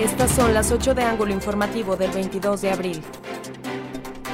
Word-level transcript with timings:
Estas 0.00 0.30
son 0.30 0.54
las 0.54 0.72
8 0.72 0.94
de 0.94 1.02
ángulo 1.02 1.30
informativo 1.34 1.94
del 1.94 2.10
22 2.10 2.62
de 2.62 2.70
abril. 2.70 3.02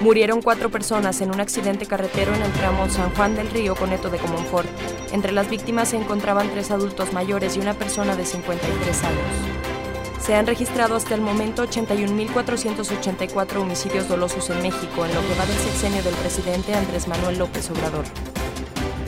Murieron 0.00 0.40
cuatro 0.40 0.70
personas 0.70 1.20
en 1.22 1.34
un 1.34 1.40
accidente 1.40 1.86
carretero 1.86 2.32
en 2.32 2.42
el 2.42 2.52
tramo 2.52 2.88
San 2.88 3.12
Juan 3.16 3.34
del 3.34 3.50
Río 3.50 3.74
con 3.74 3.92
Eto 3.92 4.08
de 4.08 4.18
Comonfort. 4.18 4.68
Entre 5.10 5.32
las 5.32 5.50
víctimas 5.50 5.88
se 5.88 5.96
encontraban 5.96 6.48
tres 6.50 6.70
adultos 6.70 7.12
mayores 7.12 7.56
y 7.56 7.60
una 7.60 7.74
persona 7.74 8.14
de 8.14 8.24
53 8.24 9.02
años. 9.02 9.26
Se 10.20 10.36
han 10.36 10.46
registrado 10.46 10.94
hasta 10.94 11.16
el 11.16 11.20
momento 11.20 11.66
81.484 11.66 13.56
homicidios 13.56 14.06
dolosos 14.08 14.48
en 14.50 14.62
México 14.62 15.04
en 15.04 15.12
lo 15.14 15.20
que 15.20 15.34
va 15.36 15.46
del 15.46 15.58
sexenio 15.58 16.00
del 16.04 16.14
presidente 16.14 16.74
Andrés 16.74 17.08
Manuel 17.08 17.38
López 17.38 17.68
Obrador 17.70 18.04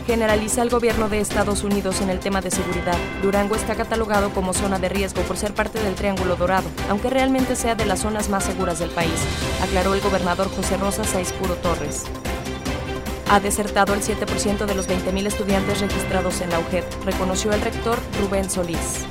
generaliza 0.08 0.62
el 0.62 0.70
gobierno 0.70 1.10
de 1.10 1.20
Estados 1.20 1.64
Unidos 1.64 2.00
en 2.00 2.08
el 2.08 2.18
tema 2.18 2.40
de 2.40 2.50
seguridad. 2.50 2.96
Durango 3.20 3.54
está 3.56 3.74
catalogado 3.74 4.30
como 4.30 4.54
zona 4.54 4.78
de 4.78 4.88
riesgo 4.88 5.20
por 5.20 5.36
ser 5.36 5.52
parte 5.52 5.82
del 5.82 5.96
Triángulo 5.96 6.34
Dorado, 6.34 6.66
aunque 6.88 7.10
realmente 7.10 7.54
sea 7.54 7.74
de 7.74 7.84
las 7.84 8.00
zonas 8.00 8.30
más 8.30 8.44
seguras 8.44 8.78
del 8.78 8.88
país, 8.88 9.12
aclaró 9.62 9.92
el 9.92 10.00
gobernador 10.00 10.48
José 10.48 10.78
Rosa 10.78 11.02
Puro 11.38 11.56
Torres. 11.56 12.04
Ha 13.28 13.38
desertado 13.40 13.92
el 13.92 14.00
7% 14.00 14.64
de 14.64 14.74
los 14.74 14.88
20.000 14.88 15.26
estudiantes 15.26 15.82
registrados 15.82 16.40
en 16.40 16.48
la 16.48 16.58
UGED, 16.58 16.84
reconoció 17.04 17.52
el 17.52 17.60
rector 17.60 17.98
Rubén 18.18 18.48
Solís. 18.48 19.04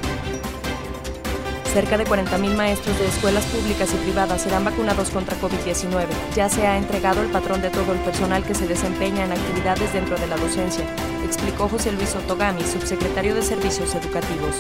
Cerca 1.73 1.97
de 1.97 2.05
40.000 2.05 2.55
maestros 2.55 2.97
de 2.97 3.07
escuelas 3.07 3.45
públicas 3.45 3.93
y 3.93 3.97
privadas 3.97 4.41
serán 4.41 4.65
vacunados 4.65 5.09
contra 5.09 5.39
COVID-19. 5.39 6.07
Ya 6.35 6.49
se 6.49 6.65
ha 6.65 6.77
entregado 6.77 7.21
el 7.21 7.27
patrón 7.27 7.61
de 7.61 7.69
todo 7.69 7.93
el 7.93 7.99
personal 7.99 8.43
que 8.43 8.55
se 8.55 8.67
desempeña 8.67 9.25
en 9.25 9.31
actividades 9.31 9.93
dentro 9.93 10.17
de 10.17 10.27
la 10.27 10.37
docencia, 10.37 10.85
explicó 11.25 11.67
José 11.67 11.91
Luis 11.91 12.15
Otogami, 12.15 12.63
subsecretario 12.63 13.35
de 13.35 13.41
Servicios 13.41 13.93
Educativos. 13.93 14.55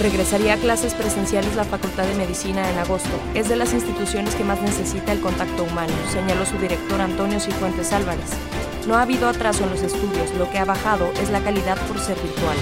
Regresaría 0.00 0.54
a 0.54 0.56
clases 0.56 0.94
presenciales 0.94 1.54
la 1.54 1.64
Facultad 1.64 2.04
de 2.04 2.14
Medicina 2.14 2.68
en 2.68 2.78
agosto. 2.78 3.10
Es 3.34 3.48
de 3.48 3.54
las 3.54 3.72
instituciones 3.72 4.34
que 4.34 4.42
más 4.42 4.60
necesita 4.60 5.12
el 5.12 5.20
contacto 5.20 5.62
humano, 5.62 5.92
señaló 6.10 6.44
su 6.44 6.58
director 6.58 7.00
Antonio 7.00 7.38
Cifuentes 7.38 7.92
Álvarez. 7.92 8.30
No 8.88 8.96
ha 8.96 9.02
habido 9.02 9.28
atraso 9.28 9.62
en 9.62 9.70
los 9.70 9.82
estudios, 9.82 10.34
lo 10.36 10.50
que 10.50 10.58
ha 10.58 10.64
bajado 10.64 11.12
es 11.22 11.30
la 11.30 11.40
calidad 11.40 11.78
por 11.86 12.00
ser 12.00 12.16
virtual. 12.20 12.56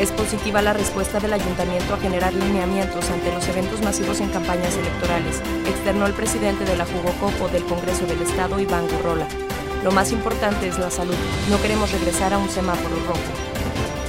Es 0.00 0.10
positiva 0.12 0.62
la 0.62 0.72
respuesta 0.72 1.20
del 1.20 1.34
ayuntamiento 1.34 1.92
a 1.92 1.98
generar 1.98 2.32
lineamientos 2.32 3.10
ante 3.10 3.34
los 3.34 3.46
eventos 3.48 3.82
masivos 3.82 4.18
en 4.20 4.30
campañas 4.30 4.74
electorales, 4.74 5.42
externó 5.68 6.06
el 6.06 6.14
presidente 6.14 6.64
de 6.64 6.74
la 6.74 6.86
Jugocopo 6.86 7.48
del 7.48 7.62
Congreso 7.64 8.06
del 8.06 8.22
Estado, 8.22 8.58
Iván 8.58 8.88
Gurrola. 8.88 9.26
Lo 9.84 9.90
más 9.92 10.10
importante 10.10 10.68
es 10.68 10.78
la 10.78 10.90
salud. 10.90 11.14
No 11.50 11.60
queremos 11.60 11.92
regresar 11.92 12.32
a 12.32 12.38
un 12.38 12.48
semáforo 12.48 12.96
rojo. 13.06 13.20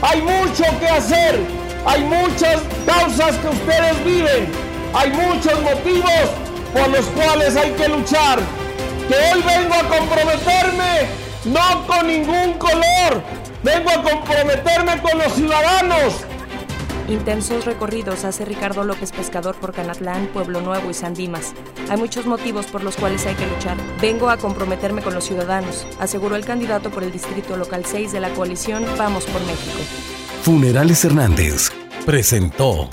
Hay 0.02 0.22
mucho 0.22 0.64
que 0.80 0.88
hacer. 0.88 1.42
Hay 1.86 2.06
muchas 2.06 2.62
causas 2.86 3.36
que 3.36 3.50
ustedes 3.50 4.06
viven. 4.06 4.50
Hay 4.94 5.10
muchos 5.10 5.62
motivos 5.62 6.24
por 6.72 6.88
los 6.88 7.06
cuales 7.08 7.58
hay 7.58 7.72
que 7.72 7.90
luchar. 7.90 8.40
Que 9.10 9.16
hoy 9.16 9.44
vengo 9.44 9.76
a 9.76 9.98
comprometerme 9.98 11.22
no 11.46 11.88
con 11.88 12.06
ningún 12.06 12.54
color, 12.54 13.24
Vengo 13.64 13.92
a 13.92 14.02
comprometerme 14.02 15.00
con 15.02 15.20
los 15.20 15.34
ciudadanos. 15.34 16.26
Intensos 17.08 17.66
recorridos 17.66 18.24
hace 18.24 18.46
Ricardo 18.46 18.84
López 18.84 19.12
Pescador 19.12 19.56
por 19.56 19.74
Canatlán, 19.74 20.28
Pueblo 20.28 20.62
Nuevo 20.62 20.90
y 20.90 20.94
San 20.94 21.14
Dimas. 21.14 21.54
Hay 21.90 21.98
muchos 21.98 22.26
motivos 22.26 22.66
por 22.68 22.84
los 22.84 22.96
cuales 22.96 23.26
hay 23.26 23.36
que 23.36 23.46
luchar. 23.46 23.78
Vengo 24.02 24.30
a 24.30 24.38
comprometerme 24.38 25.02
con 25.02 25.14
los 25.14 25.26
ciudadanos, 25.26 25.86
aseguró 26.00 26.36
el 26.36 26.46
candidato 26.46 26.90
por 26.90 27.04
el 27.04 27.12
Distrito 27.12 27.56
Local 27.58 27.86
6 27.86 28.12
de 28.12 28.20
la 28.20 28.30
coalición 28.30 28.86
Vamos 28.98 29.26
por 29.26 29.42
México. 29.42 29.80
Funerales 30.44 31.06
Hernández 31.06 31.70
presentó 32.06 32.90